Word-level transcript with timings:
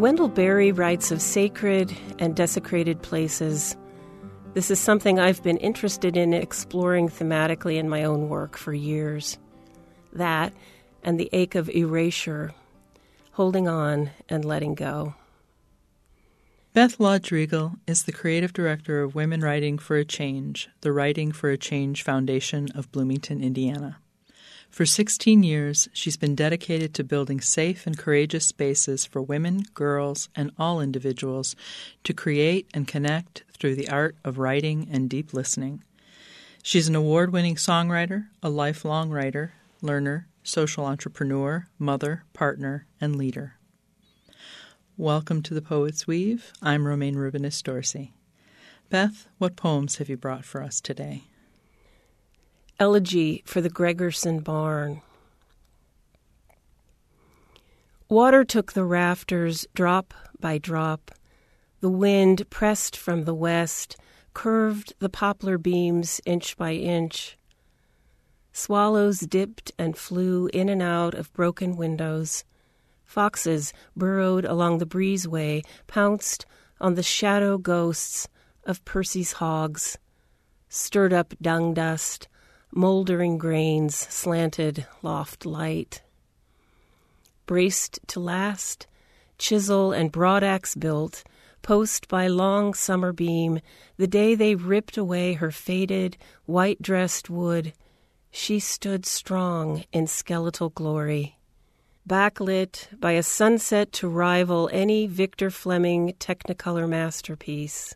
Wendell 0.00 0.28
Berry 0.28 0.72
writes 0.72 1.10
of 1.10 1.20
sacred 1.20 1.94
and 2.18 2.34
desecrated 2.34 3.02
places. 3.02 3.76
This 4.54 4.70
is 4.70 4.80
something 4.80 5.18
I've 5.18 5.42
been 5.42 5.58
interested 5.58 6.16
in 6.16 6.32
exploring 6.32 7.10
thematically 7.10 7.76
in 7.76 7.86
my 7.86 8.04
own 8.04 8.30
work 8.30 8.56
for 8.56 8.72
years. 8.72 9.36
That 10.14 10.54
and 11.04 11.20
the 11.20 11.28
ache 11.34 11.54
of 11.54 11.68
erasure, 11.68 12.54
holding 13.32 13.68
on 13.68 14.10
and 14.30 14.42
letting 14.42 14.74
go. 14.74 15.14
Beth 16.72 16.98
Lodge 16.98 17.28
Rigal 17.28 17.78
is 17.86 18.04
the 18.04 18.12
creative 18.12 18.54
director 18.54 19.02
of 19.02 19.14
Women 19.14 19.42
Writing 19.42 19.76
for 19.76 19.96
a 19.96 20.04
Change, 20.06 20.70
the 20.80 20.92
Writing 20.92 21.30
for 21.30 21.50
a 21.50 21.58
Change 21.58 22.02
Foundation 22.02 22.68
of 22.74 22.90
Bloomington, 22.90 23.42
Indiana. 23.42 23.98
For 24.70 24.86
16 24.86 25.42
years, 25.42 25.88
she's 25.92 26.16
been 26.16 26.36
dedicated 26.36 26.94
to 26.94 27.04
building 27.04 27.40
safe 27.40 27.88
and 27.88 27.98
courageous 27.98 28.46
spaces 28.46 29.04
for 29.04 29.20
women, 29.20 29.64
girls, 29.74 30.28
and 30.36 30.52
all 30.58 30.80
individuals 30.80 31.56
to 32.04 32.14
create 32.14 32.68
and 32.72 32.86
connect 32.86 33.42
through 33.52 33.74
the 33.74 33.88
art 33.88 34.14
of 34.24 34.38
writing 34.38 34.88
and 34.90 35.10
deep 35.10 35.34
listening. 35.34 35.82
She's 36.62 36.86
an 36.88 36.94
award 36.94 37.32
winning 37.32 37.56
songwriter, 37.56 38.28
a 38.44 38.48
lifelong 38.48 39.10
writer, 39.10 39.54
learner, 39.82 40.28
social 40.44 40.86
entrepreneur, 40.86 41.66
mother, 41.76 42.22
partner, 42.32 42.86
and 43.00 43.16
leader. 43.16 43.56
Welcome 44.96 45.42
to 45.42 45.54
the 45.54 45.62
Poet's 45.62 46.06
Weave. 46.06 46.52
I'm 46.62 46.86
Romayne 46.86 47.16
Rubinas 47.16 47.60
Dorsey. 47.60 48.14
Beth, 48.88 49.26
what 49.38 49.56
poems 49.56 49.96
have 49.96 50.08
you 50.08 50.16
brought 50.16 50.44
for 50.44 50.62
us 50.62 50.80
today? 50.80 51.24
Elegy 52.80 53.42
for 53.44 53.60
the 53.60 53.68
Gregerson 53.68 54.42
Barn. 54.42 55.02
Water 58.08 58.42
took 58.42 58.72
the 58.72 58.86
rafters 58.86 59.66
drop 59.74 60.14
by 60.40 60.56
drop. 60.56 61.10
The 61.80 61.90
wind 61.90 62.48
pressed 62.48 62.96
from 62.96 63.24
the 63.24 63.34
west, 63.34 63.98
curved 64.32 64.94
the 64.98 65.10
poplar 65.10 65.58
beams 65.58 66.22
inch 66.24 66.56
by 66.56 66.72
inch. 66.72 67.36
Swallows 68.50 69.20
dipped 69.20 69.72
and 69.78 69.94
flew 69.94 70.46
in 70.54 70.70
and 70.70 70.80
out 70.80 71.12
of 71.12 71.32
broken 71.34 71.76
windows. 71.76 72.44
Foxes 73.04 73.74
burrowed 73.94 74.46
along 74.46 74.78
the 74.78 74.86
breezeway, 74.86 75.62
pounced 75.86 76.46
on 76.80 76.94
the 76.94 77.02
shadow 77.02 77.58
ghosts 77.58 78.26
of 78.64 78.82
Percy's 78.86 79.32
hogs, 79.32 79.98
stirred 80.70 81.12
up 81.12 81.34
dung 81.42 81.74
dust, 81.74 82.26
moldering 82.72 83.38
grains 83.38 83.94
slanted 83.96 84.86
loft 85.02 85.44
light. 85.44 86.02
Braced 87.46 87.98
to 88.08 88.20
last, 88.20 88.86
chisel 89.38 89.92
and 89.92 90.12
broadaxe 90.12 90.78
built, 90.78 91.24
post 91.62 92.08
by 92.08 92.26
long 92.26 92.74
summer 92.74 93.12
beam, 93.12 93.60
the 93.96 94.06
day 94.06 94.34
they 94.34 94.54
ripped 94.54 94.96
away 94.96 95.34
her 95.34 95.50
faded, 95.50 96.16
white 96.46 96.80
dressed 96.80 97.28
wood, 97.28 97.72
she 98.30 98.60
stood 98.60 99.04
strong 99.04 99.84
in 99.92 100.06
skeletal 100.06 100.70
glory. 100.70 101.38
Backlit 102.08 102.88
by 102.98 103.12
a 103.12 103.22
sunset 103.22 103.92
to 103.92 104.08
rival 104.08 104.70
any 104.72 105.06
Victor 105.06 105.50
Fleming 105.50 106.14
Technicolor 106.18 106.88
masterpiece 106.88 107.94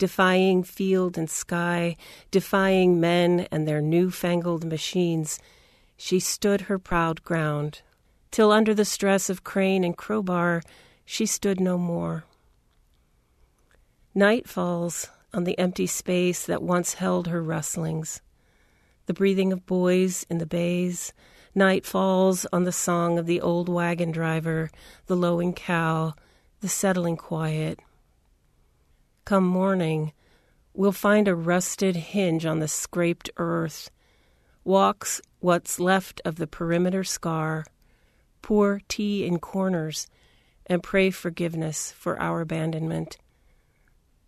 defying 0.00 0.64
field 0.64 1.16
and 1.16 1.30
sky, 1.30 1.94
defying 2.30 2.98
men 2.98 3.46
and 3.52 3.68
their 3.68 3.82
new-fangled 3.82 4.64
machines, 4.64 5.38
she 5.96 6.18
stood 6.18 6.62
her 6.62 6.78
proud 6.78 7.22
ground, 7.22 7.82
till 8.30 8.50
under 8.50 8.74
the 8.74 8.84
stress 8.84 9.28
of 9.28 9.44
crane 9.44 9.84
and 9.84 9.96
crowbar 9.96 10.62
she 11.04 11.26
stood 11.26 11.60
no 11.60 11.76
more. 11.76 12.24
Night 14.14 14.48
falls 14.48 15.10
on 15.34 15.44
the 15.44 15.58
empty 15.58 15.86
space 15.86 16.46
that 16.46 16.62
once 16.62 16.94
held 16.94 17.28
her 17.28 17.42
rustlings. 17.42 18.22
The 19.04 19.14
breathing 19.14 19.52
of 19.52 19.66
boys 19.66 20.24
in 20.30 20.38
the 20.38 20.46
bays, 20.46 21.12
night 21.54 21.84
falls 21.84 22.46
on 22.52 22.64
the 22.64 22.72
song 22.72 23.18
of 23.18 23.26
the 23.26 23.40
old 23.40 23.68
wagon 23.68 24.12
driver, 24.12 24.70
the 25.06 25.16
lowing 25.16 25.52
cow, 25.52 26.14
the 26.60 26.68
settling 26.68 27.18
quiet. 27.18 27.80
Come 29.24 29.44
morning, 29.44 30.12
we'll 30.74 30.92
find 30.92 31.28
a 31.28 31.34
rusted 31.34 31.94
hinge 31.94 32.44
on 32.44 32.58
the 32.58 32.68
scraped 32.68 33.30
earth, 33.36 33.90
walks 34.64 35.20
what's 35.40 35.78
left 35.78 36.20
of 36.24 36.36
the 36.36 36.46
perimeter 36.46 37.04
scar, 37.04 37.64
pour 38.42 38.80
tea 38.88 39.24
in 39.24 39.38
corners, 39.38 40.08
and 40.66 40.82
pray 40.82 41.10
forgiveness 41.10 41.92
for 41.92 42.20
our 42.20 42.40
abandonment. 42.40 43.18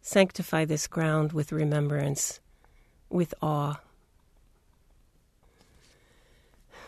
Sanctify 0.00 0.64
this 0.64 0.86
ground 0.86 1.32
with 1.32 1.52
remembrance, 1.52 2.40
with 3.10 3.34
awe. 3.42 3.80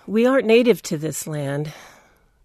We 0.07 0.27
aren't 0.27 0.47
native 0.47 0.83
to 0.83 0.97
this 0.97 1.27
land. 1.27 1.73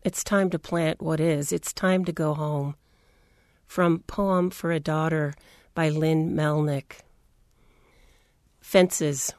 It's 0.04 0.24
time 0.24 0.50
to 0.52 0.60
plant 0.60 1.02
what 1.02 1.20
is. 1.20 1.52
It's 1.52 1.74
time 1.74 2.06
to 2.06 2.12
go 2.12 2.34
home. 2.34 2.76
From 3.68 4.00
Poem 4.08 4.50
for 4.50 4.72
a 4.72 4.80
Daughter 4.80 5.34
by 5.74 5.90
Lynn 5.90 6.34
Melnick. 6.34 7.02
Fences. 8.62 9.34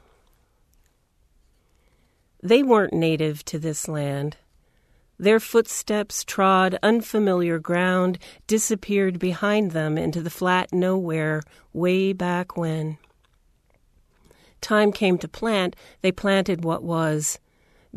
They 2.43 2.63
weren't 2.63 2.93
native 2.93 3.43
to 3.45 3.59
this 3.59 3.87
land. 3.87 4.37
Their 5.19 5.39
footsteps 5.39 6.23
trod 6.23 6.77
unfamiliar 6.83 7.57
ground, 7.57 8.19
disappeared 8.45 9.17
behind 9.17 9.71
them 9.71 9.97
into 9.97 10.21
the 10.21 10.29
flat 10.29 10.71
nowhere 10.71 11.41
way 11.73 12.13
back 12.13 12.55
when. 12.55 12.99
Time 14.61 14.91
came 14.91 15.17
to 15.17 15.27
plant, 15.27 15.75
they 16.01 16.11
planted 16.11 16.63
what 16.63 16.83
was. 16.83 17.39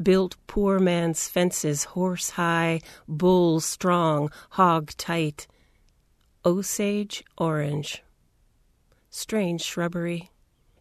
Built 0.02 0.36
poor 0.46 0.78
man's 0.78 1.28
fences, 1.28 1.84
horse 1.84 2.30
high, 2.30 2.80
bull 3.06 3.60
strong, 3.60 4.30
hog 4.50 4.92
tight. 4.96 5.46
Osage 6.44 7.22
orange 7.36 8.02
strange 9.10 9.60
shrubbery. 9.60 10.30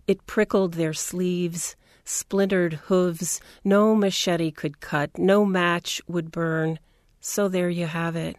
It 0.07 0.25
prickled 0.25 0.75
their 0.75 0.93
sleeves, 0.93 1.75
splintered 2.05 2.73
hooves, 2.73 3.41
no 3.63 3.95
machete 3.95 4.51
could 4.51 4.79
cut, 4.79 5.17
no 5.17 5.43
match 5.43 6.01
would 6.07 6.31
burn. 6.31 6.79
So 7.19 7.47
there 7.47 7.69
you 7.69 7.87
have 7.87 8.15
it. 8.15 8.37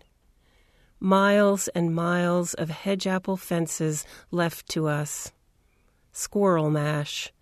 Miles 0.98 1.68
and 1.68 1.94
miles 1.94 2.54
of 2.54 2.70
hedge 2.70 3.06
apple 3.06 3.36
fences 3.36 4.06
left 4.30 4.68
to 4.70 4.86
us. 4.86 5.32
Squirrel 6.12 6.70
mash, 6.70 7.32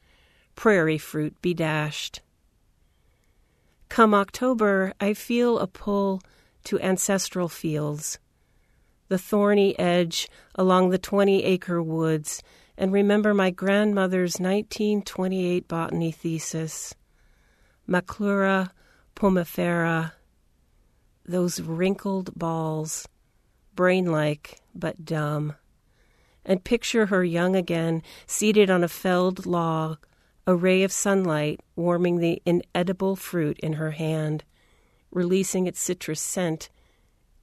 prairie 0.55 0.99
fruit 0.99 1.41
be 1.41 1.55
dashed. 1.55 2.21
Come 3.89 4.15
October, 4.15 4.93
I 5.01 5.15
feel 5.15 5.59
a 5.59 5.67
pull 5.67 6.21
to 6.65 6.81
ancestral 6.81 7.49
fields 7.49 8.19
the 9.09 9.19
thorny 9.19 9.79
edge 9.79 10.29
along 10.55 10.91
the 10.91 10.99
20 10.99 11.45
acre 11.45 11.83
woods 11.83 12.43
and 12.77 12.93
remember 12.93 13.35
my 13.35 13.51
grandmother's 13.51 14.39
1928 14.39 15.67
botany 15.67 16.13
thesis 16.13 16.95
Maclura 17.89 18.71
pomifera, 19.17 20.13
those 21.25 21.61
wrinkled 21.61 22.35
balls, 22.39 23.09
brain 23.75 24.13
like 24.13 24.61
but 24.75 25.05
dumb. 25.05 25.55
And 26.45 26.63
picture 26.63 27.07
her 27.07 27.25
young 27.25 27.57
again, 27.57 28.03
seated 28.27 28.71
on 28.71 28.85
a 28.85 28.89
felled 28.89 29.47
log, 29.47 29.99
a 30.47 30.55
ray 30.55 30.83
of 30.83 30.93
sunlight 30.93 31.61
warming 31.77 32.19
the 32.19 32.43
inedible 32.47 33.17
fruit 33.17 33.59
in 33.59 33.75
her 33.75 33.91
hand, 33.93 34.45
releasing 35.11 35.67
its 35.67 35.81
citrus 35.81 36.21
scent 36.21 36.69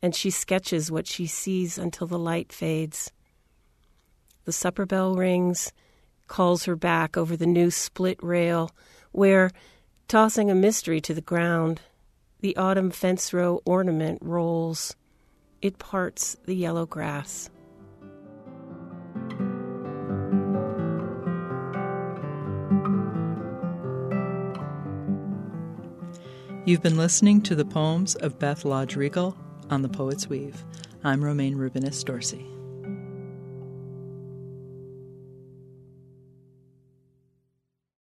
and 0.05 0.13
she 0.13 0.29
sketches 0.29 0.91
what 0.91 1.07
she 1.07 1.25
sees 1.25 1.79
until 1.79 2.05
the 2.05 2.19
light 2.19 2.53
fades. 2.53 3.11
The 4.43 4.51
supper 4.51 4.85
bell 4.85 5.15
rings, 5.15 5.73
calls 6.27 6.65
her 6.65 6.75
back 6.75 7.17
over 7.17 7.35
the 7.35 7.47
new 7.47 7.71
split 7.71 8.21
rail, 8.21 8.69
where, 9.13 9.49
tossing 10.07 10.51
a 10.51 10.53
mystery 10.53 11.01
to 11.01 11.15
the 11.15 11.21
ground, 11.21 11.81
the 12.41 12.55
autumn 12.55 12.91
fence 12.91 13.33
row 13.33 13.63
ornament 13.65 14.19
rolls. 14.21 14.95
It 15.63 15.79
parts 15.79 16.37
the 16.45 16.55
yellow 16.55 16.85
grass. 16.85 17.49
You've 26.63 26.83
been 26.83 26.97
listening 26.97 27.41
to 27.41 27.55
the 27.55 27.65
poems 27.65 28.13
of 28.13 28.37
Beth 28.37 28.65
Lodge 28.65 28.95
Rigal 28.95 29.35
on 29.69 29.81
the 29.81 29.89
Poet's 29.89 30.27
Weave. 30.27 30.63
I'm 31.03 31.23
Romayne 31.23 31.55
Rubinas 31.55 32.03
Dorsey. 32.03 32.45